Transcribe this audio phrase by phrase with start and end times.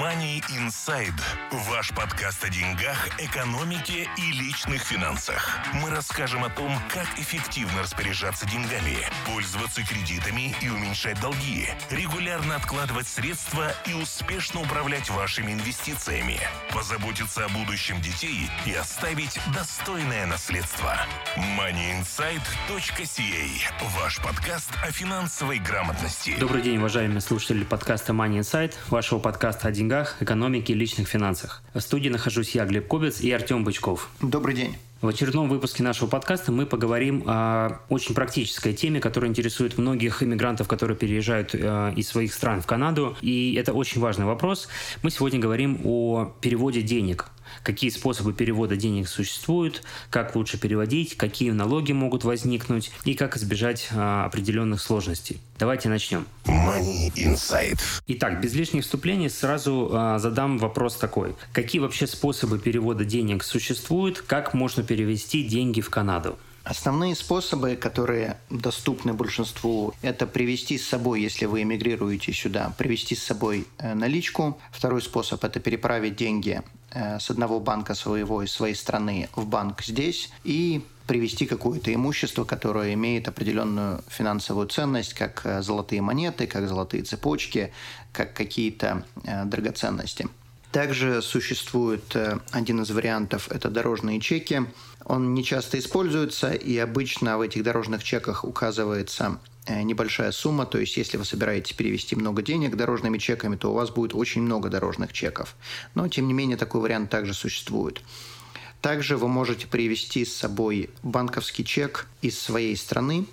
[0.00, 1.18] Money Inside.
[1.70, 5.58] Ваш подкаст о деньгах, экономике и личных финансах.
[5.72, 13.08] Мы расскажем о том, как эффективно распоряжаться деньгами, пользоваться кредитами и уменьшать долги, регулярно откладывать
[13.08, 16.40] средства и успешно управлять вашими инвестициями,
[16.74, 20.94] позаботиться о будущем детей и оставить достойное наследство.
[21.36, 22.42] MoneyInside.ca.
[23.98, 26.36] Ваш подкаст о финансовой грамотности.
[26.38, 29.85] Добрый день, уважаемые слушатели подкаста Money Insight, вашего подкаста о деньгах,
[30.20, 31.62] экономике и личных финансах.
[31.74, 34.10] В студии нахожусь я, Глеб Кобец и Артем Бычков.
[34.20, 34.76] Добрый день.
[35.02, 40.68] В очередном выпуске нашего подкаста мы поговорим о очень практической теме, которая интересует многих иммигрантов,
[40.68, 43.14] которые переезжают э, из своих стран в Канаду.
[43.20, 44.68] И это очень важный вопрос.
[45.02, 47.30] Мы сегодня говорим о переводе денег
[47.62, 53.88] какие способы перевода денег существуют, как лучше переводить, какие налоги могут возникнуть и как избежать
[53.92, 55.40] а, определенных сложностей.
[55.58, 56.26] Давайте начнем.
[56.44, 57.80] Money Insight.
[58.06, 61.34] Итак, без лишних вступлений сразу а, задам вопрос такой.
[61.52, 64.20] Какие вообще способы перевода денег существуют?
[64.20, 66.38] Как можно перевести деньги в Канаду?
[66.66, 73.22] Основные способы, которые доступны большинству, это привести с собой, если вы эмигрируете сюда, привести с
[73.22, 74.58] собой э, наличку.
[74.72, 79.80] Второй способ– это переправить деньги э, с одного банка своего из своей страны в банк
[79.84, 86.66] здесь и привести какое-то имущество, которое имеет определенную финансовую ценность, как э, золотые монеты, как
[86.66, 87.72] золотые цепочки,
[88.10, 89.04] как какие-то
[89.44, 90.26] драгоценности.
[90.72, 92.16] Также существует
[92.50, 94.66] один из вариантов– это дорожные чеки.
[95.06, 100.78] Он не часто используется, и обычно в этих дорожных чеках указывается э, небольшая сумма, то
[100.78, 104.68] есть если вы собираетесь перевести много денег дорожными чеками, то у вас будет очень много
[104.68, 105.54] дорожных чеков.
[105.94, 108.02] Но, тем не менее, такой вариант также существует.
[108.80, 113.26] Также вы можете привести с собой банковский чек из своей страны,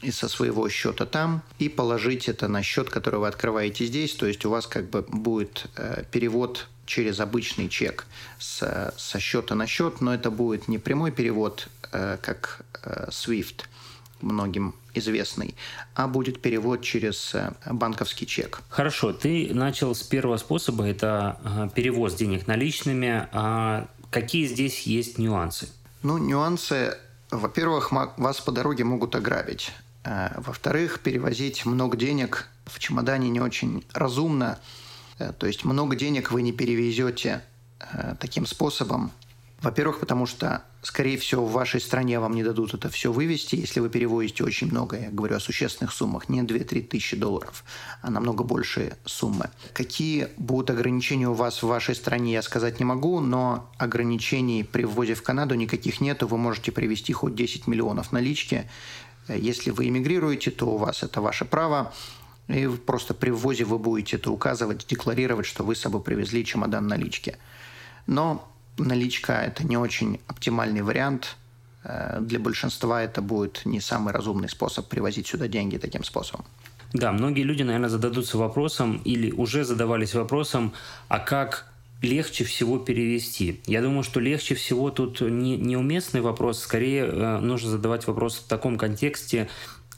[0.00, 4.14] и со своего счета там и положить это на счет, который вы открываете здесь.
[4.14, 8.06] То есть у вас как бы будет э, перевод через обычный чек
[8.38, 13.64] с, со счета на счет, но это будет не прямой перевод, э, как э, SWIFT,
[14.20, 15.54] многим известный,
[15.94, 18.62] а будет перевод через э, банковский чек.
[18.68, 23.28] Хорошо, ты начал с первого способа, это э, перевоз денег наличными.
[23.32, 25.68] А какие здесь есть нюансы?
[26.02, 26.96] Ну, нюансы,
[27.30, 29.72] во-первых, вас по дороге могут ограбить.
[30.36, 34.58] Во-вторых, перевозить много денег в чемодане не очень разумно,
[35.18, 37.42] то есть много денег вы не перевезете
[37.80, 39.12] э, таким способом.
[39.60, 43.80] Во-первых, потому что, скорее всего, в вашей стране вам не дадут это все вывести, если
[43.80, 44.96] вы перевозите очень много.
[44.96, 47.64] Я говорю о существенных суммах, не 2-3 тысячи долларов,
[48.00, 49.50] а намного большие суммы.
[49.72, 54.84] Какие будут ограничения у вас в вашей стране, я сказать не могу, но ограничений при
[54.84, 56.28] ввозе в Канаду никаких нету.
[56.28, 58.70] Вы можете привезти хоть 10 миллионов налички.
[59.26, 61.92] Э, если вы эмигрируете, то у вас это ваше право.
[62.48, 66.86] И просто при ввозе вы будете это указывать, декларировать, что вы с собой привезли чемодан
[66.86, 67.36] налички.
[68.06, 71.36] Но наличка– это не очень оптимальный вариант.
[71.84, 76.46] Э, для большинства это будет не самый разумный способ привозить сюда деньги таким способом.
[76.94, 80.72] Да, многие люди, наверное, зададутся вопросом или уже задавались вопросом,
[81.08, 81.70] а как
[82.00, 83.60] легче всего перевести?
[83.66, 88.48] Я думаю, что легче всего тут не, неуместный вопрос, скорее э, нужно задавать вопрос в
[88.48, 89.48] таком контексте,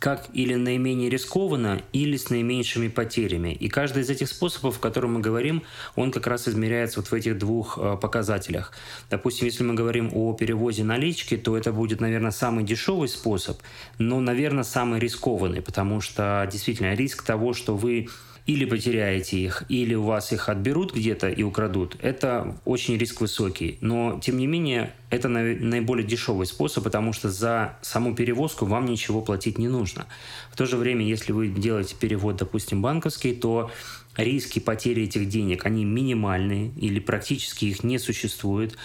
[0.01, 3.53] как или наименее рискованно, или с наименьшими потерями.
[3.53, 5.63] И каждый из этих способов, о котором мы говорим,
[5.95, 8.73] он как раз измеряется вот в этих двух э, показателях.
[9.11, 13.61] Допустим, если мы говорим о перевозе налички, то это будет, наверное, самый дешевый способ,
[13.99, 18.09] но, наверное, самый рискованный, потому что действительно риск того, что вы
[18.47, 23.79] или потеряете их, или у вас их отберут где-то и украдут, это очень риск высокий.
[23.81, 29.21] Но, тем не менее, это наиболее дешевый способ, потому что за саму перевозку вам ничего
[29.21, 30.07] платить не нужно.
[30.51, 33.71] В то же время, если вы делаете перевод, допустим, банковский, то
[34.17, 38.77] риски потери этих денег, они минимальные или практически их не существует.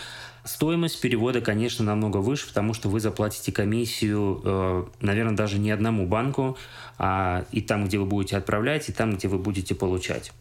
[0.46, 6.06] Стоимость перевода, конечно, намного выше, потому что вы заплатите комиссию, э, наверное, даже не одному
[6.06, 6.56] банку,
[7.00, 10.32] а и там, где вы будете отправлять, и там, где вы будете получать.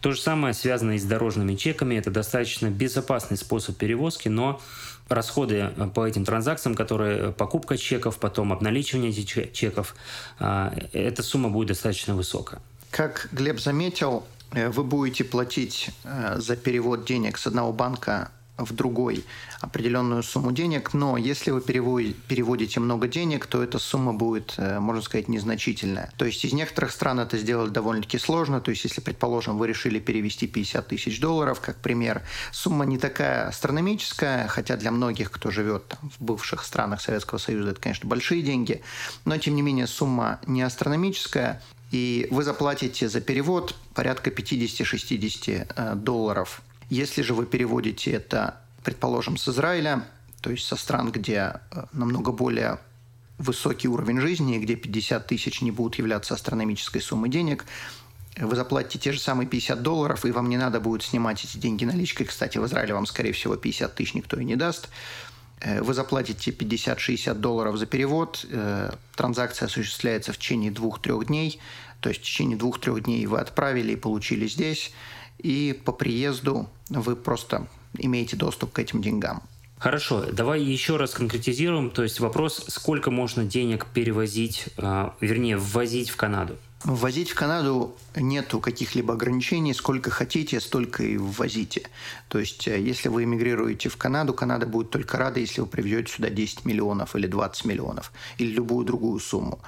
[0.00, 1.94] То же самое связано и с дорожными чеками.
[1.94, 4.60] Это достаточно безопасный способ перевозки, но
[5.08, 9.94] расходы э, по этим транзакциям, которые э, покупка чеков, потом обналичивание этих чеков,
[10.40, 12.60] эта сумма будет достаточно высокая.
[12.90, 15.90] Как Глеб заметил, вы будете платить
[16.36, 19.24] за перевод денег с одного банка в другой
[19.60, 25.02] определенную сумму денег, но если вы переводите много денег, то эта сумма будет, э, можно
[25.02, 26.12] сказать, незначительная.
[26.16, 28.60] То есть из некоторых стран это сделать довольно-таки сложно.
[28.60, 32.22] То есть если, предположим, вы решили перевести 50 тысяч долларов, как пример,
[32.52, 37.70] сумма не такая астрономическая, хотя для многих, кто живет там, в бывших странах Советского Союза,
[37.70, 38.82] это, конечно, большие деньги,
[39.24, 45.94] но тем не менее сумма не астрономическая, и вы заплатите за перевод порядка 50-60 э,
[45.94, 46.62] долларов.
[46.92, 50.04] Если же вы переводите это, предположим, с Израиля,
[50.42, 52.80] то есть со стран, где э, намного более
[53.38, 57.64] высокий уровень жизни, где 50 тысяч не будут являться астрономической суммой денег,
[58.36, 61.86] вы заплатите те же самые 50 долларов, и вам не надо будет снимать эти деньги
[61.86, 62.26] наличкой.
[62.26, 64.90] Кстати, в Израиле вам, скорее всего, 50 тысяч никто и не даст.
[65.62, 68.44] Э, вы заплатите 50-60 долларов за перевод.
[68.50, 71.58] Э, транзакция осуществляется в течение двух-трех дней.
[72.00, 74.92] То есть в течение двух-трех дней вы отправили и получили здесь.
[75.42, 77.66] И по приезду вы просто
[77.98, 79.42] имеете доступ к этим деньгам.
[79.82, 81.90] Хорошо, давай еще раз конкретизируем.
[81.90, 86.56] То есть вопрос, сколько можно денег перевозить, э, вернее, ввозить в Канаду?
[86.84, 91.88] Ввозить в Канаду нету каких-либо ограничений, сколько хотите, столько и ввозите.
[92.28, 96.12] То есть, э, если вы эмигрируете в Канаду, Канада будет только рада, если вы привезете
[96.12, 99.60] сюда 10 миллионов или 20 миллионов, или любую другую сумму.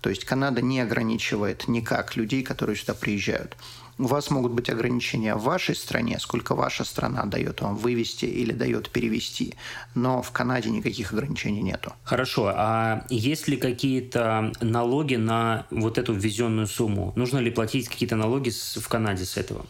[0.00, 3.56] То есть Канада не ограничивает никак людей, которые сюда приезжают.
[3.98, 8.52] У вас могут быть ограничения в вашей стране, сколько ваша страна дает вам вывести или
[8.52, 9.54] дает перевести,
[9.94, 11.92] но в Канаде никаких ограничений нету.
[12.04, 17.12] Хорошо, а есть ли какие-то налоги на вот эту ввезенную сумму?
[17.16, 19.66] Нужно ли платить какие-то налоги в Канаде с этого?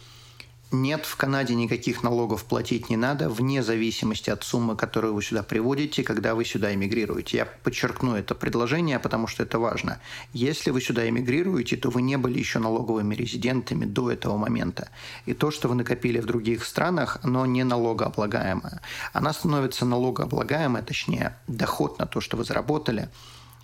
[0.71, 5.43] Нет, в Канаде никаких налогов платить не надо, вне зависимости от суммы, которую вы сюда
[5.43, 7.39] приводите, когда вы сюда эмигрируете.
[7.39, 9.99] Я подчеркну это предложение, потому что это важно.
[10.35, 14.91] Если вы сюда эмигрируете, то вы не были еще налоговыми резидентами до этого момента.
[15.25, 18.83] И то, что вы накопили в других странах, оно не налогооблагаемое.
[19.15, 23.09] Она становится налогооблагаемой, точнее, доход на то, что вы заработали–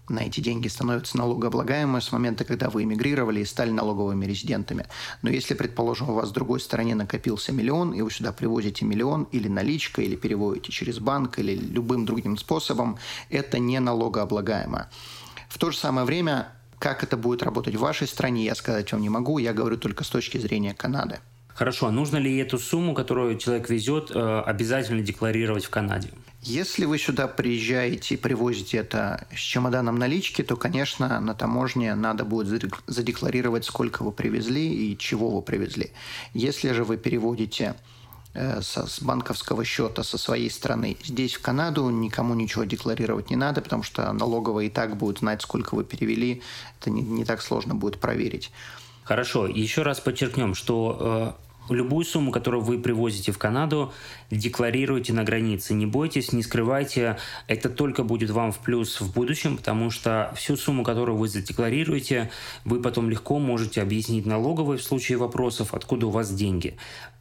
[0.09, 4.87] на эти деньги становятся налогооблагаемыми с момента, когда вы эмигрировали и стали налоговыми резидентами.
[5.23, 9.25] Но если, предположим, у вас с другой стороне накопился миллион, и вы сюда привозите миллион
[9.33, 12.99] или наличка, или переводите через банк, или любым другим способом,
[13.31, 14.91] это не налогооблагаемое.
[15.49, 16.49] В то же самое время,
[16.79, 20.05] как это будет работать в вашей стране, я сказать вам не могу, я говорю только
[20.05, 21.21] с точки зрения Канады.
[21.55, 26.11] Хорошо, а нужно ли эту сумму, которую человек везет, э, обязательно декларировать в Канаде?
[26.47, 32.27] Если вы сюда приезжаете и привозите это с чемоданом налички, то, конечно, на таможне надо
[32.27, 35.93] будет задекларировать, сколько вы привезли и чего вы привезли.
[36.35, 37.77] Если же вы переводите
[38.35, 43.63] э, с банковского счета со своей страны здесь, в Канаду, никому ничего декларировать не надо,
[43.63, 46.43] потому что налоговая и так будет знать, сколько вы перевели.
[46.79, 48.53] Это не, не так сложно будет проверить.
[49.05, 53.93] Хорошо, еще раз подчеркнем, что э, Любую сумму, которую вы привозите в Канаду,
[54.31, 55.73] декларируйте на границе.
[55.73, 57.17] Не бойтесь, не скрывайте.
[57.47, 62.31] Это только будет вам в плюс в будущем, потому что всю сумму, которую вы задекларируете,
[62.65, 66.77] вы потом легко можете объяснить налоговой в случае вопросов, откуда у вас деньги.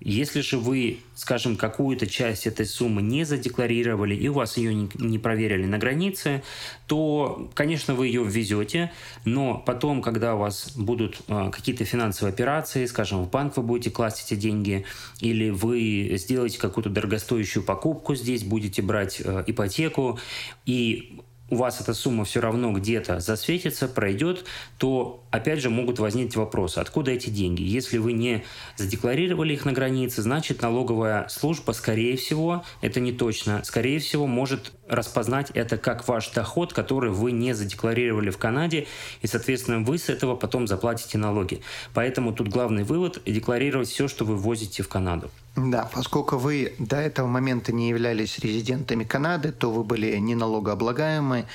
[0.05, 4.89] Если же вы, скажем, какую-то часть этой суммы не задекларировали и у вас ее не,
[4.95, 6.44] не проверили на границе,
[6.88, 8.91] то, конечно, вы ее ввезете,
[9.23, 13.91] но потом, когда у вас будут э, какие-то финансовые операции, скажем, в банк вы будете
[13.91, 14.85] класть эти деньги,
[15.21, 20.19] или вы сделаете какую-то дорогостоящую покупку здесь, будете брать э, ипотеку,
[20.65, 21.21] и
[21.53, 24.45] у вас эта сумма все равно где-то засветится, пройдет,
[24.77, 27.61] то опять же могут возникнуть вопросы, откуда эти деньги.
[27.61, 28.44] Если вы не
[28.75, 34.73] задекларировали их на границе, значит налоговая служба, скорее всего, это не точно, скорее всего может
[34.88, 38.88] распознать это как ваш доход, который вы не задекларировали в Канаде,
[39.21, 41.62] и, соответственно, вы с этого потом заплатите налоги.
[41.94, 45.30] Поэтому тут главный вывод– декларировать все, что вы возите в Канаду.
[45.56, 51.46] Да, поскольку вы до этого момента не являлись резидентами Канады, то вы были не налогооблагаемы,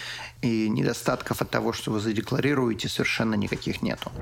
[0.42, 4.12] и недостатков от того, что вы задекларируете, совершенно никаких нету.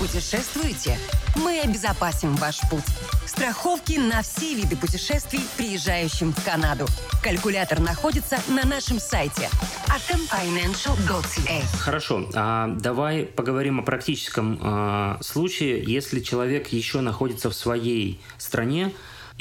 [0.00, 0.98] Путешествуете?
[1.36, 2.82] Мы обезопасим ваш путь.
[3.24, 6.86] Страховки на все виды путешествий, приезжающим в Канаду.
[7.22, 9.48] Калькулятор находится на нашем сайте
[9.86, 11.62] atomfinancial.ca.
[11.78, 18.92] Хорошо, а давай поговорим о практическом а, случае, если человек еще находится в своей стране,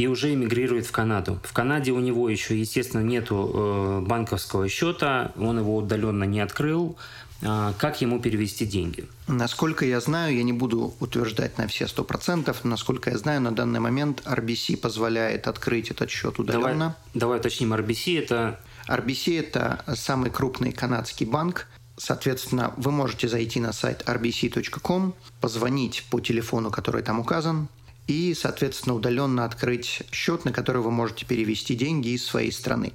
[0.02, 1.40] и уже эмигрирует в Канаду.
[1.44, 6.98] В Канаде у него еще, естественно, нету э, банковского счета, он его удаленно не открыл.
[7.44, 9.08] Э, как ему перевести деньги?
[9.28, 13.80] Насколько я знаю, я не буду утверждать на все 100%, насколько я знаю, на данный
[13.80, 16.96] момент RBC позволяет открыть этот счет удаленно.
[17.14, 18.60] Давай, давай уточним, RBC это...
[18.88, 21.68] RBC– это самый крупный канадский банк,
[21.98, 27.68] Соответственно, вы можете зайти на сайт rbc.com, позвонить по телефону, который там указан,
[28.12, 32.92] и, соответственно, удаленно открыть счет, на который вы можете перевести деньги из своей страны.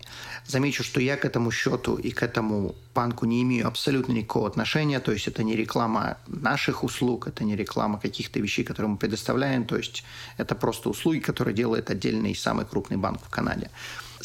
[0.46, 5.00] Замечу, что я к этому счету и к этому банку не имею абсолютно никакого отношения,
[5.00, 9.64] то есть это не реклама наших услуг, это не реклама каких-то вещей, которые мы предоставляем,
[9.64, 10.04] то есть
[10.36, 13.70] это просто услуги, которые делает отдельный самый крупный банк в Канаде.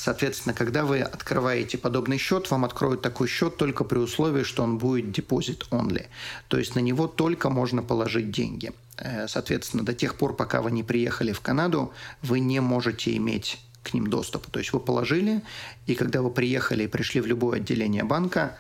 [0.04, 4.80] Соответственно, когда вы открываете подобный счет, вам откроют такой счет только при условии, что он
[4.80, 6.08] будет deposit only.
[6.48, 8.72] То есть на него только можно положить деньги.
[8.98, 11.94] Э, соответственно, до тех пор, пока вы не приехали в Канаду,
[12.24, 14.50] вы не можете иметь к ним доступа.
[14.50, 15.44] То есть вы положили,
[15.86, 18.58] и когда вы приехали и пришли в любое отделение банка,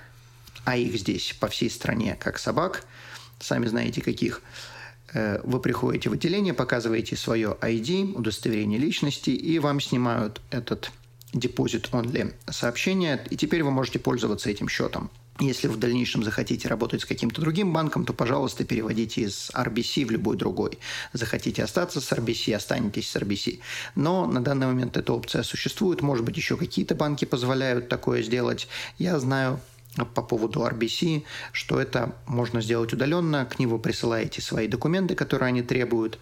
[0.63, 2.85] а их здесь по всей стране как собак,
[3.39, 4.43] сами знаете каких,
[5.13, 10.91] э, вы приходите в отделение, показываете свое ID, удостоверение личности, и вам снимают этот
[11.33, 15.09] депозит only сообщение, и теперь вы можете пользоваться этим счетом.
[15.39, 20.11] Если в дальнейшем захотите работать с каким-то другим банком, то, пожалуйста, переводите из RBC в
[20.11, 20.77] любой другой.
[21.13, 23.59] Захотите остаться с RBC, останетесь с RBC.
[23.95, 26.03] Но на данный момент эта опция существует.
[26.03, 28.67] Может быть, еще какие-то банки позволяют такое сделать.
[28.99, 29.59] Я знаю
[29.95, 33.45] по поводу RBC, что это можно сделать удаленно.
[33.45, 36.17] К вы присылаете свои документы, которые они требуют.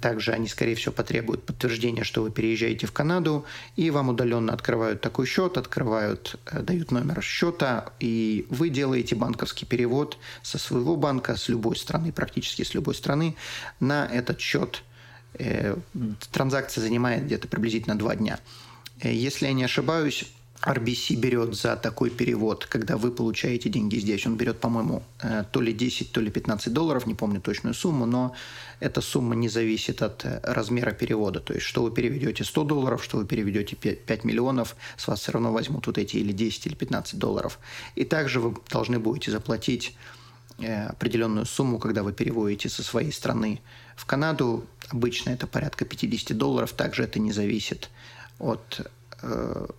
[0.00, 3.44] Также они, скорее всего, потребуют подтверждения, что вы переезжаете в Канаду,
[3.76, 9.64] и вам удаленно открывают такой счет, открывают, э, дают номер счета, и вы делаете банковский
[9.64, 13.36] перевод со своего банка, с любой страны, практически с любой страны,
[13.78, 14.82] на этот счет.
[15.34, 15.76] Э,
[16.32, 18.40] транзакция занимает где-то приблизительно два дня.
[19.00, 20.24] Э, если я не ошибаюсь,
[20.66, 24.26] RBC берет за такой перевод, когда вы получаете деньги здесь.
[24.26, 28.04] Он берет, по-моему, э, то ли 10, то ли 15 долларов, не помню точную сумму,
[28.04, 28.34] но
[28.80, 31.38] эта сумма не зависит от э, размера перевода.
[31.38, 35.32] То есть, что вы переведете 100 долларов, что вы переведете 5 миллионов, с вас все
[35.32, 37.60] равно возьмут вот эти или 10, или 15 долларов.
[37.94, 39.96] И также вы должны будете заплатить
[40.58, 43.60] э, определенную сумму, когда вы переводите со своей страны
[43.94, 44.66] в Канаду.
[44.88, 46.72] Обычно это порядка 50 долларов.
[46.72, 47.88] Также это не зависит
[48.40, 48.90] от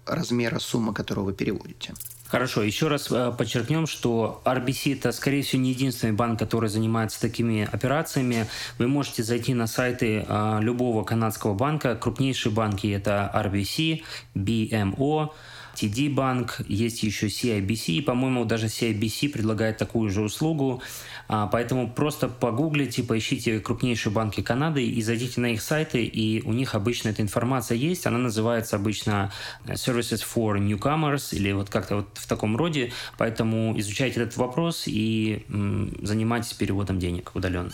[0.06, 1.94] размера суммы, которую вы переводите.
[2.27, 7.22] Хорошо, еще раз э, подчеркнем, что RBC это, скорее всего, не единственный банк, который занимается
[7.22, 8.48] такими операциями.
[8.77, 11.96] Вы можете зайти на сайты э, любого канадского банка.
[11.96, 14.03] Крупнейшие банки это RBC,
[14.36, 15.29] BMO,
[15.77, 20.81] TD банк, есть еще CIBC, и, по-моему, даже CIBC предлагает такую же услугу.
[21.27, 26.53] А, поэтому просто погуглите, поищите крупнейшие банки Канады и зайдите на их сайты, и у
[26.53, 28.07] них обычно эта информация есть.
[28.07, 29.31] Она называется обычно
[29.65, 32.91] э, Services for Newcomers или вот как-то вот в таком роде.
[33.17, 37.72] Поэтому изучайте этот вопрос и м, занимайтесь переводом денег удаленно.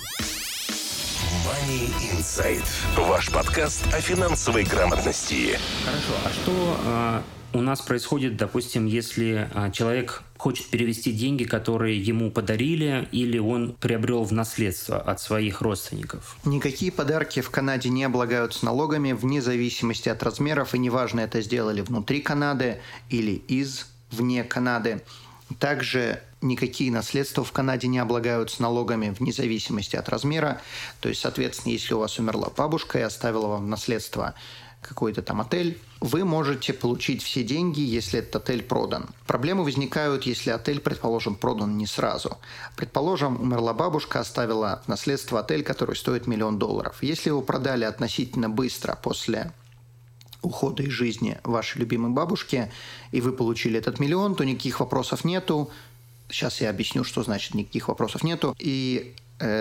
[1.46, 2.66] Money Insight.
[2.98, 5.58] Ваш подкаст о финансовой грамотности.
[5.86, 6.14] Хорошо.
[6.26, 12.32] А что а, у нас происходит, допустим, если а, человек хочет перевести деньги, которые ему
[12.32, 16.38] подарили, или он приобрел в наследство от своих родственников?
[16.46, 21.82] Никакие подарки в Канаде не облагаются налогами вне зависимости от размеров, и неважно, это сделали
[21.82, 25.02] внутри Канады или из вне Канады.
[25.60, 30.62] Также никакие наследства в Канаде не облагаются налогами вне зависимости от размера.
[31.00, 34.34] То есть, соответственно, если у вас умерла бабушка и оставила вам наследство
[34.84, 39.08] какой-то там отель, вы можете получить все деньги, если этот отель продан.
[39.26, 42.38] Проблемы возникают, если отель, предположим, продан не сразу.
[42.76, 46.98] Предположим, умерла бабушка, оставила в наследство отель, который стоит миллион долларов.
[47.02, 49.52] Если его продали относительно быстро после
[50.42, 52.72] ухода из жизни вашей любимой бабушки,
[53.12, 55.72] и вы получили этот миллион, то никаких вопросов нету.
[56.30, 58.56] Сейчас я объясню, что значит никаких вопросов нету.
[58.60, 59.16] И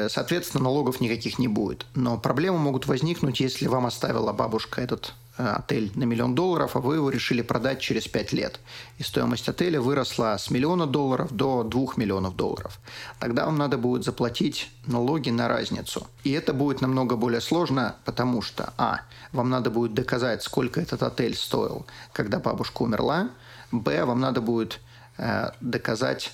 [0.08, 1.86] соответственно, налогов никаких не будет.
[1.94, 6.80] Но проблемы могут возникнуть, если вам оставила бабушка этот э, отель на миллион долларов, а
[6.80, 8.60] вы его решили продать через пять лет.
[8.98, 12.78] И стоимость отеля выросла с миллиона долларов до двух миллионов долларов.
[13.18, 16.06] Тогда вам надо будет заплатить налоги на разницу.
[16.22, 19.00] И это будет намного более сложно, потому что, а,
[19.32, 23.30] вам надо будет доказать, сколько этот отель стоил, когда бабушка умерла,
[23.72, 24.80] б, вам надо будет
[25.18, 26.32] э, доказать,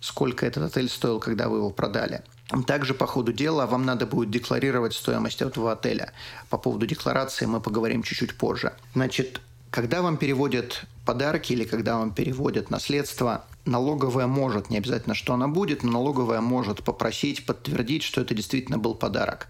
[0.00, 2.22] сколько этот отель стоил, когда вы его продали.
[2.66, 6.12] Также по ходу дела вам надо будет декларировать стоимость этого отеля.
[6.48, 8.72] По поводу декларации мы поговорим чуть-чуть позже.
[8.94, 9.40] Значит,
[9.70, 15.46] когда вам переводят подарки или когда вам переводят наследство, налоговая может, не обязательно, что она
[15.46, 19.46] будет, но налоговая может попросить подтвердить, что это действительно был подарок.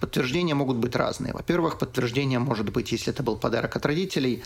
[0.00, 1.32] Подтверждения могут быть разные.
[1.32, 4.42] Во-первых, подтверждение может быть, если это был подарок от родителей,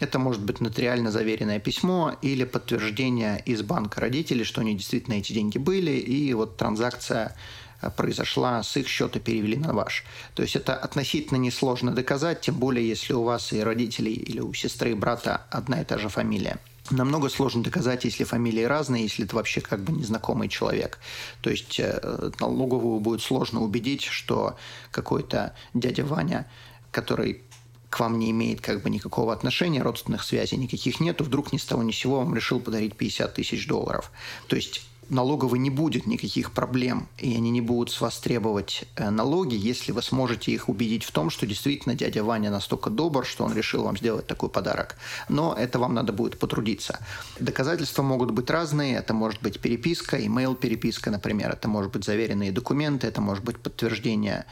[0.00, 5.32] это может быть нотариально заверенное письмо или подтверждение из банка родителей, что они действительно эти
[5.32, 7.34] деньги были, и вот транзакция
[7.80, 10.04] э, произошла с их счета перевели на ваш.
[10.34, 14.52] То есть это относительно несложно доказать, тем более если у вас и родителей или у
[14.54, 16.58] сестры и брата одна и та же фамилия.
[16.90, 20.98] Намного сложно доказать, если фамилии разные, если это вообще как бы незнакомый человек.
[21.42, 24.56] То есть э, налоговую будет сложно убедить, что
[24.90, 26.46] какой-то дядя Ваня,
[26.90, 27.42] который
[27.90, 31.64] к вам не имеет как бы никакого отношения, родственных связей никаких нету, вдруг ни с
[31.64, 34.10] того ни с сего вам решил подарить 50 тысяч долларов.
[34.46, 39.10] То есть налоговой не будет никаких проблем, и они не будут с вас требовать э,
[39.10, 43.44] налоги, если вы сможете их убедить в том, что действительно дядя Ваня настолько добр, что
[43.44, 44.96] он решил вам сделать такой подарок.
[45.28, 46.98] Но это вам надо будет потрудиться.
[47.40, 48.96] Доказательства могут быть разные.
[48.96, 51.50] Это может быть переписка, имейл-переписка, например.
[51.52, 54.44] Это может быть заверенные документы, это может быть подтверждение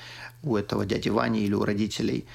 [0.43, 2.27] у этого дяди Вани или у родителей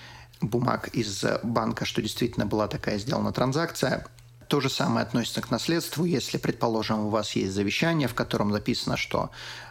[0.42, 4.06] бумаг из банка, что действительно была такая сделана транзакция.
[4.48, 6.04] То же самое относится к наследству.
[6.04, 9.30] Если, предположим, у вас есть завещание, в котором записано, что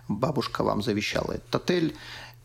[0.08, 1.96] бабушка вам завещала этот отель,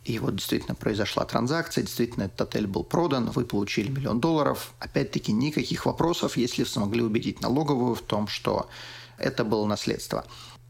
[0.03, 4.74] и вот действительно произошла транзакция, действительно этот отель был продан, вы получили миллион долларов.
[4.79, 8.70] Опять-таки никаких вопросов, если смогли убедить налоговую в том, что
[9.17, 10.25] это было наследство.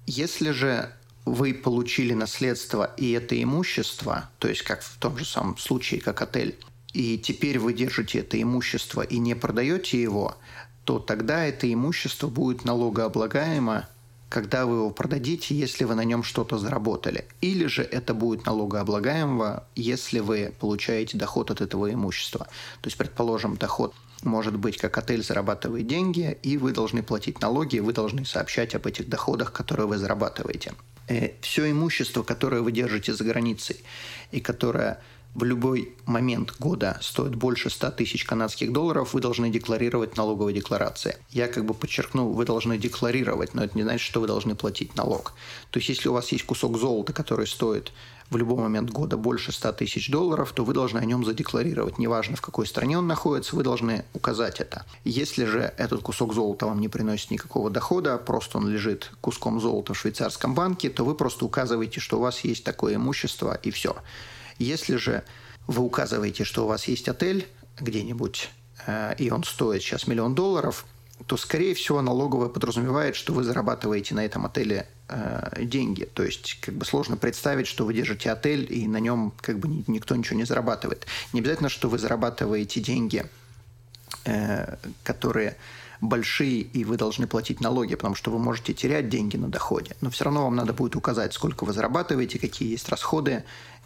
[0.05, 0.89] Если же
[1.25, 6.21] вы получили наследство и это имущество, то есть как в том же самом случае, как
[6.21, 6.57] отель,
[6.95, 10.37] и теперь вы держите это имущество и не продаете его,
[10.85, 13.89] то тогда это имущество будет налогооблагаемо,
[14.29, 17.25] когда вы его продадите, если вы на нем что-то заработали.
[17.41, 22.47] Или же это будет налогооблагаемо, если вы получаете доход от этого имущества.
[22.81, 27.75] То есть, предположим, доход может быть, как отель зарабатывает деньги, и вы должны платить налоги,
[27.75, 30.73] и вы должны сообщать об этих доходах, которые вы зарабатываете.
[31.07, 33.83] Э, Все имущество, которое вы держите за границей,
[34.31, 34.99] и которое
[35.35, 41.17] в любой момент года стоит больше 100 тысяч канадских долларов, вы должны декларировать налоговой декларации.
[41.29, 44.95] Я как бы подчеркну, вы должны декларировать, но это не значит, что вы должны платить
[44.95, 45.33] налог.
[45.71, 47.91] То есть, если у вас есть кусок золота, который стоит
[48.29, 51.97] в любой момент года больше 100 тысяч долларов, то вы должны о нем задекларировать.
[51.99, 54.85] Неважно, в какой стране он находится, вы должны указать это.
[55.03, 59.93] Если же этот кусок золота вам не приносит никакого дохода, просто он лежит куском золота
[59.93, 63.97] в швейцарском банке, то вы просто указываете, что у вас есть такое имущество, и все.
[64.57, 65.24] Если же
[65.67, 67.47] вы указываете, что у вас есть отель
[67.79, 68.50] где-нибудь,
[68.85, 70.85] э, и он стоит сейчас миллион долларов,
[71.27, 76.03] то, скорее всего, налоговая подразумевает, что вы зарабатываете на этом отеле э, деньги.
[76.13, 79.83] То есть, как бы сложно представить, что вы держите отель, и на нем как бы
[79.88, 81.07] никто ничего не зарабатывает.
[81.31, 83.25] Не обязательно, что вы зарабатываете деньги,
[84.25, 85.55] э, которые
[86.01, 89.95] большие, и вы должны платить налоги, потому что вы можете терять деньги на доходе.
[90.01, 93.45] Но все равно вам надо будет указать, сколько вы зарабатываете, какие есть расходы,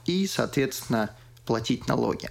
[0.10, 1.12] и, соответственно,
[1.46, 2.30] платить налоги.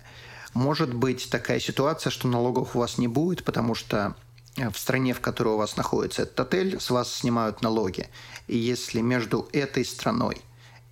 [0.55, 4.17] Может быть такая ситуация, что налогов у вас не будет, потому что
[4.57, 8.09] э, в стране, в которой у вас находится этот отель, с вас снимают налоги.
[8.49, 10.39] И если между этой страной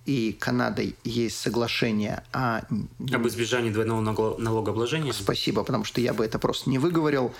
[0.05, 2.61] и Канадой есть соглашение о...
[3.11, 5.11] Об избежании двойного налогообложения?
[5.11, 7.33] Спасибо, потому что я бы это просто не выговорил.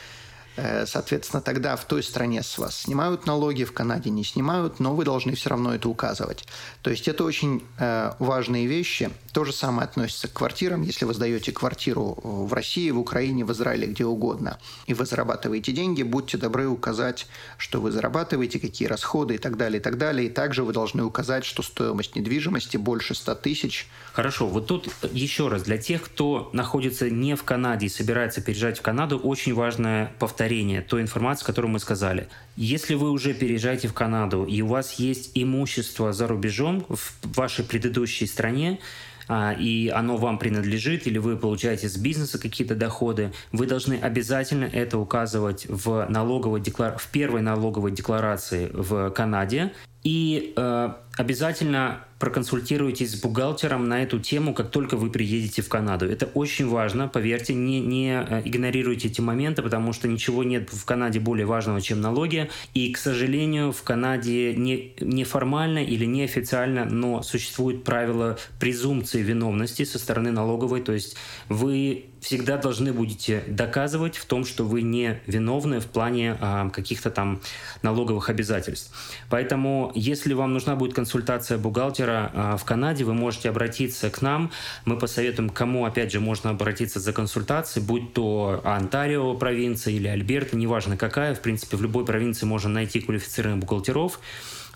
[0.58, 4.96] Э, соответственно, тогда в той стране с вас снимают налоги, в Канаде не снимают, но
[4.96, 6.46] вы должны все равно это указывать.
[6.82, 9.12] То есть это очень э, важные вещи.
[9.34, 10.82] То же самое относится к квартирам.
[10.82, 15.72] Если вы сдаете квартиру в России, в Украине, в Израиле, где угодно, и вы зарабатываете
[15.72, 20.28] деньги, будьте добры указать, что вы зарабатываете, какие расходы и так далее, и так далее.
[20.28, 23.88] И также вы должны указать, что стоимость недвижимости больше 100 тысяч.
[24.14, 28.80] Хорошо, вот тут еще раз, для тех, кто находится не в Канаде и собирается переезжать
[28.80, 30.16] в Канаду, очень важное
[30.48, 32.28] повторение той информации, которую мы сказали.
[32.56, 37.66] Если вы уже переезжаете в Канаду, и у вас есть имущество за рубежом в вашей
[37.66, 38.80] предыдущей стране,
[39.28, 44.64] а, и оно вам принадлежит, или вы получаете с бизнеса какие-то доходы, вы должны обязательно
[44.64, 46.98] это указывать в, налоговой деклар...
[46.98, 49.74] в первой налоговой декларации в Канаде.
[50.04, 56.10] И э, обязательно проконсультируйтесь с бухгалтером на эту тему, как только вы приедете в Канаду.
[56.10, 60.86] Это очень важно, поверьте, не, не э, игнорируйте эти моменты, потому что ничего нет в
[60.86, 62.50] Канаде более важного, чем налоги.
[62.74, 70.00] И, к сожалению, в Канаде не, неформально или неофициально, но существует правило презумпции виновности со
[70.00, 71.16] стороны налоговой, то есть
[71.50, 77.10] вы всегда должны будете доказывать в том, что вы не виновны в плане а, каких-то
[77.10, 77.40] там
[77.84, 78.92] налоговых обязательств.
[79.30, 84.52] Поэтому, если вам нужна будет консультация бухгалтера а, в Канаде, вы можете обратиться к нам.
[84.84, 90.58] Мы посоветуем, кому, опять же, можно обратиться за консультацией, будь то Онтарио провинция или Альберта,
[90.58, 91.34] неважно какая.
[91.34, 94.20] В принципе, в любой провинции можно найти квалифицированных бухгалтеров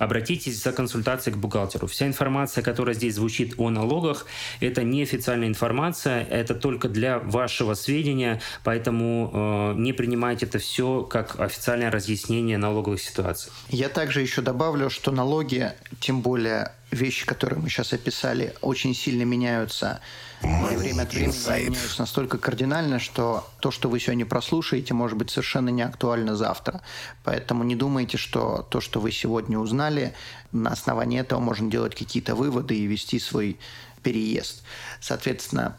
[0.02, 1.86] обратитесь за консультацией к бухгалтеру.
[1.86, 4.26] Вся информация, которая здесь звучит о налогах,
[4.60, 11.40] это неофициальная информация, это только для вашего сведения, поэтому э, не принимайте это все как
[11.40, 13.52] официальное разъяснение налоговых ситуаций.
[13.70, 19.22] Я также еще добавлю, что налоги, тем более вещи, которые мы сейчас описали, очень сильно
[19.22, 20.02] меняются
[20.44, 21.36] Money время от времени
[21.70, 26.82] меняются настолько кардинально, что то, что вы сегодня прослушаете, может быть совершенно не актуально завтра.
[27.24, 30.14] Поэтому не думайте, что то, что вы сегодня узнали,
[30.52, 33.60] на основании этого можно делать какие-то выводы и вести свой
[34.04, 34.64] переезд.
[35.00, 35.78] Соответственно,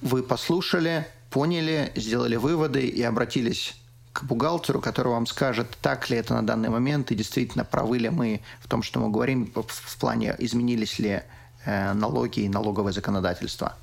[0.00, 3.74] вы послушали, поняли, сделали выводы и обратились
[4.12, 8.10] к бухгалтеру, который вам скажет, так ли это на данный момент, и действительно правы ли
[8.10, 11.22] мы в том, что мы говорим в плане, изменились ли
[11.64, 13.74] э, налоги и налоговое законодательство.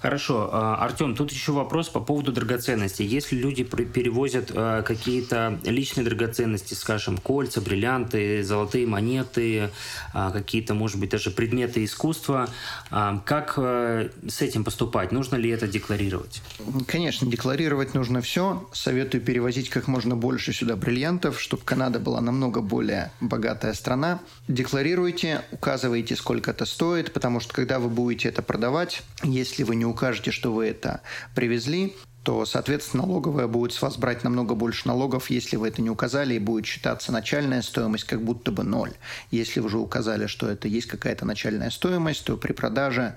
[0.00, 0.50] Хорошо.
[0.52, 3.06] А, Артем, тут еще вопрос по поводу драгоценностей.
[3.06, 9.70] Если люди перевозят а, какие-то личные драгоценности, скажем, кольца, бриллианты, золотые монеты,
[10.12, 12.48] а, какие-то, может быть, даже предметы искусства,
[12.90, 15.12] как с этим поступать?
[15.12, 16.42] Нужно ли это декларировать?
[16.86, 18.68] Конечно, декларировать нужно все.
[18.72, 24.20] Советую перевозить как можно больше сюда бриллиантов, чтобы Канада была намного более богатая страна.
[24.48, 29.85] Декларируйте, указывайте, сколько это стоит, потому что когда вы будете это продавать, если вы не
[29.86, 31.00] укажете, что вы это
[31.34, 35.90] привезли, то, соответственно, налоговая будет с вас брать намного больше налогов, если вы это не
[35.90, 38.92] указали, и будет считаться начальная стоимость как будто бы ноль.
[39.30, 43.14] Если вы уже указали, что это есть какая-то начальная стоимость, то при продаже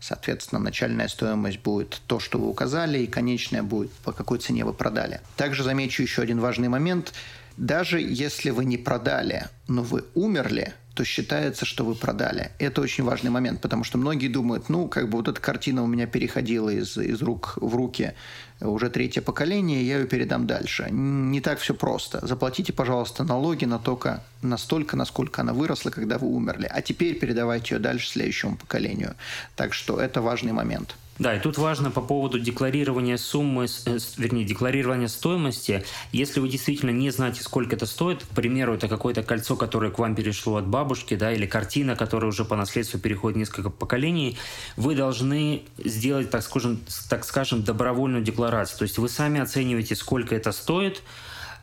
[0.00, 4.72] Соответственно, начальная стоимость будет то, что вы указали, и конечная будет по какой цене вы
[4.72, 5.20] продали.
[5.36, 7.12] Также замечу еще один важный момент.
[7.58, 12.50] Даже если вы не продали, но вы умерли, то считается, что вы продали.
[12.58, 15.86] Это очень важный момент, потому что многие думают, ну, как бы вот эта картина у
[15.86, 18.14] меня переходила из, из рук в руки
[18.60, 20.88] уже третье поколение, я ее передам дальше.
[20.90, 22.24] Не так все просто.
[22.26, 26.68] Заплатите, пожалуйста, налоги на только настолько, насколько она выросла, когда вы умерли.
[26.70, 29.14] А теперь передавайте ее дальше следующему поколению.
[29.56, 30.96] Так что это важный момент.
[31.20, 35.84] Да, и тут важно по поводу декларирования суммы, э, вернее, декларирования стоимости.
[36.12, 39.98] Если вы действительно не знаете, сколько это стоит, к примеру, это какое-то кольцо, которое к
[39.98, 44.38] вам перешло от бабушки, да, или картина, которая уже по наследству переходит несколько поколений,
[44.78, 46.80] вы должны сделать, так скажем,
[47.10, 48.78] так скажем добровольную декларацию.
[48.78, 51.02] То есть вы сами оцениваете, сколько это стоит,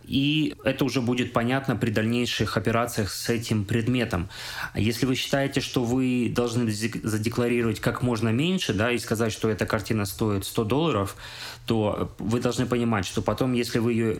[0.08, 4.30] и это уже будет понятно при дальнейших операциях с этим предметом.
[4.74, 9.66] Если вы считаете, что вы должны задекларировать как можно меньше, да, и сказать, что эта
[9.66, 11.16] картина стоит 100 долларов,
[11.66, 14.18] то вы должны понимать, что потом, если вы ее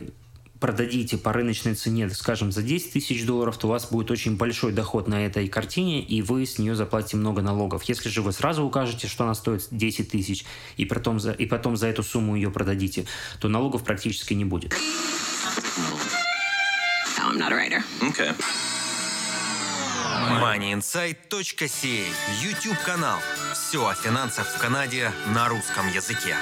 [0.60, 4.72] продадите по рыночной цене, скажем, за 10 тысяч долларов, то у вас будет очень большой
[4.72, 7.84] доход на этой картине, и вы с нее заплатите много налогов.
[7.84, 10.44] Если же вы сразу укажете, что она стоит 10 тысяч,
[10.76, 13.06] и потом, за, и потом за эту сумму ее продадите,
[13.40, 14.74] то налогов практически не будет.
[17.38, 17.84] I'm not a writer.
[18.02, 18.34] Okay.
[20.40, 22.06] MoneyInsight.ca
[22.42, 23.18] YouTube канал.
[23.52, 26.34] Все о финансах в Канаде на русском языке.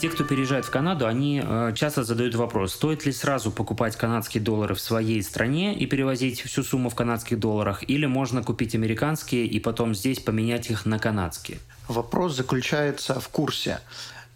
[0.00, 4.42] Те, кто переезжает в Канаду, они э, часто задают вопрос, стоит ли сразу покупать канадские
[4.42, 9.44] доллары в своей стране и перевозить всю сумму в канадских долларах, или можно купить американские
[9.44, 11.58] и потом здесь поменять их на канадские?
[11.86, 13.80] Вопрос заключается в курсе.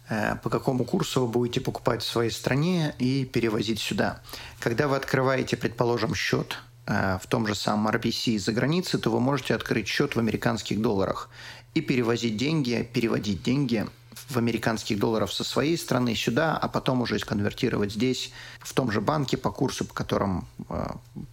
[0.07, 4.21] Э, по какому курсу вы будете покупать в своей стране и перевозить сюда.
[4.59, 9.19] Когда вы открываете, предположим, счет э, в том же самом RBC за границей, то вы
[9.19, 11.29] можете открыть счет в американских долларах
[11.73, 13.87] и перевозить деньги, переводить деньги
[14.29, 19.01] в американских долларов со своей страны сюда, а потом уже сконвертировать здесь, в том же
[19.01, 20.87] банке по курсу, по которым э,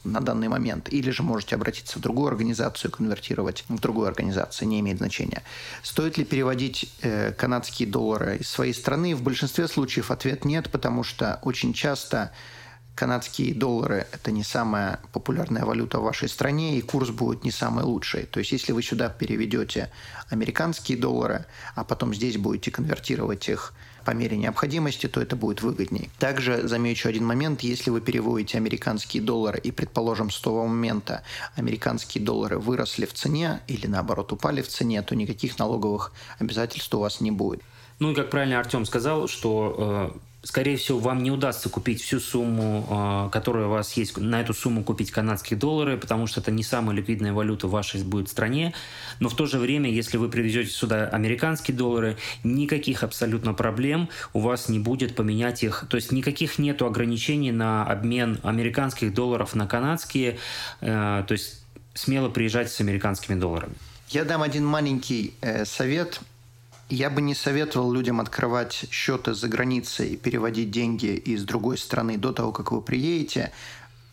[0.04, 0.92] на данный момент.
[0.92, 5.42] Или же можете обратиться в другую организацию конвертировать в другую организацию, не имеет значения.
[5.82, 9.14] Стоит ли переводить э, канадские доллары из своей страны?
[9.14, 12.32] В большинстве случаев ответ нет, потому что очень часто
[12.94, 17.84] канадские доллары– это не самая популярная валюта в вашей стране, и курс будет не самый
[17.84, 18.24] лучший.
[18.26, 19.90] То есть, если вы сюда переведете
[20.28, 23.72] американские доллары, а потом здесь будете конвертировать их
[24.04, 26.10] по мере необходимости, то это будет выгоднее.
[26.18, 31.22] Также замечу один момент, если вы переводите американские доллары и, предположим, с того момента
[31.54, 36.98] американские доллары выросли в цене или наоборот упали в цене, то никаких налоговых обязательств у
[36.98, 37.62] вас не будет.
[37.98, 42.18] Ну и как правильно Артем сказал, что э, скорее всего, вам не удастся купить всю
[42.18, 46.50] сумму, а, которая у вас есть, на эту сумму купить канадские доллары, потому что это
[46.50, 48.74] не самая ликвидная валюта в вашей будет стране.
[49.20, 54.40] Но в то же время, если вы привезете сюда американские доллары, никаких абсолютно проблем у
[54.40, 55.86] вас не будет поменять их.
[55.88, 60.38] То есть никаких нету ограничений на обмен американских долларов на канадские.
[60.80, 63.74] Э, то есть смело приезжать с американскими долларами.
[64.08, 66.20] Я дам один маленький э, совет–
[66.92, 72.18] я бы не советовал людям открывать счеты за границей и переводить деньги из другой страны
[72.18, 73.50] до того, как вы приедете,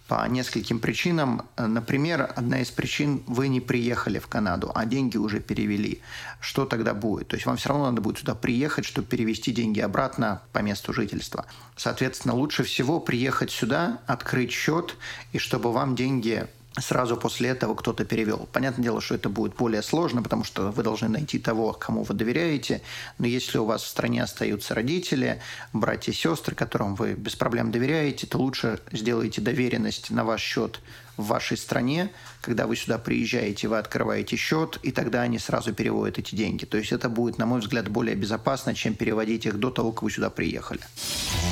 [0.08, 1.44] по нескольким причинам.
[1.58, 6.02] Например, одна из причин– вы не приехали в Канаду, а деньги уже перевели.
[6.40, 7.28] Что тогда будет?
[7.28, 10.94] То есть вам все равно надо будет сюда приехать, чтобы перевести деньги обратно по месту
[10.94, 11.46] жительства.
[11.76, 14.96] Соответственно, лучше всего приехать сюда, открыть счет,
[15.34, 16.48] и чтобы вам деньги
[16.82, 18.48] сразу после этого кто-то перевел.
[18.52, 22.14] Понятное дело, что это будет более сложно, потому что вы должны найти того, кому вы
[22.14, 22.82] доверяете.
[23.18, 25.42] Но если у вас в стране остаются родители,
[25.74, 30.80] братья и сестры, которым вы без проблем доверяете, то лучше сделайте доверенность на ваш счет
[31.18, 32.12] в вашей стране.
[32.42, 36.66] Когда вы сюда приезжаете, вы открываете счет, и тогда они сразу переводят эти деньги.
[36.66, 40.04] То есть это будет, на мой взгляд, более безопасно, чем переводить их до того, как
[40.04, 40.82] вы сюда приехали.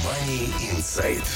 [0.05, 1.27] Money Inside.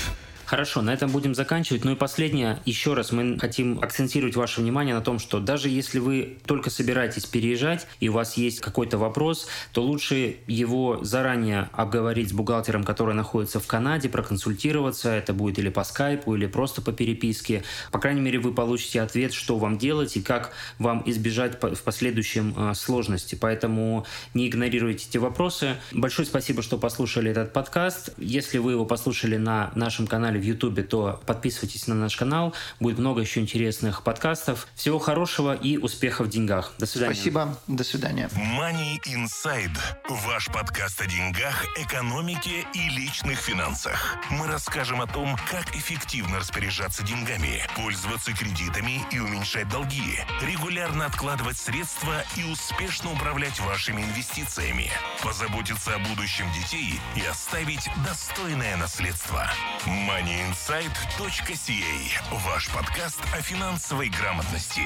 [0.51, 1.85] Хорошо, на этом будем заканчивать.
[1.85, 5.99] Ну и последнее, еще раз мы хотим акцентировать ваше внимание на том, что даже если
[5.99, 12.31] вы только собираетесь переезжать и у вас есть какой-то вопрос, то лучше его заранее обговорить
[12.31, 15.11] с бухгалтером, который находится в Канаде, проконсультироваться.
[15.11, 17.63] Это будет или по скайпу, или просто по переписке.
[17.89, 22.53] По крайней мере, вы получите ответ, что вам делать и как вам избежать в последующем
[22.57, 23.35] э, сложности.
[23.35, 25.77] Поэтому не игнорируйте эти вопросы.
[25.93, 28.09] Большое спасибо, что послушали этот подкаст.
[28.17, 32.53] Если вы его послушали на нашем канале в Ютубе, то подписывайтесь на наш канал.
[32.79, 34.67] Будет много еще интересных подкастов.
[34.75, 36.73] Всего хорошего и успехов в деньгах.
[36.77, 37.13] До свидания.
[37.13, 37.57] Спасибо.
[37.67, 38.29] До свидания.
[38.35, 39.77] Money Inside.
[40.09, 44.17] Ваш подкаст о деньгах, экономике и личных финансах.
[44.29, 51.57] Мы расскажем о том, как эффективно распоряжаться деньгами, пользоваться кредитами и уменьшать долги, регулярно откладывать
[51.57, 54.89] средства и успешно управлять вашими инвестициями,
[55.23, 59.45] позаботиться о будущем детей и оставить достойное наследство.
[59.85, 62.21] Money moneyinsight.ca.
[62.45, 64.83] Ваш подкаст о финансовой грамотности.